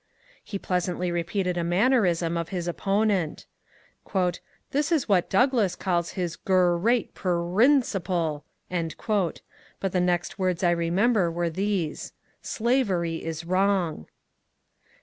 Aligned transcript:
He 0.43 0.57
pleasantly 0.57 1.11
repeated 1.11 1.57
a 1.57 1.63
mannerism 1.63 2.35
of 2.35 2.49
his 2.49 2.67
opponent, 2.67 3.45
—'^ 4.15 4.39
This 4.71 4.91
is 4.91 5.07
what 5.07 5.29
Douglas 5.29 5.75
calls 5.75 6.13
his 6.17 6.37
gur 6.37 6.75
reat 6.75 7.13
perrinciple;" 7.13 8.41
but 9.79 9.91
the 9.91 10.01
next 10.01 10.39
words 10.39 10.63
I 10.63 10.71
remember 10.71 11.29
were 11.31 11.51
these: 11.51 12.13
"Slavery 12.41 13.23
is 13.23 13.45
wrong! 13.45 14.07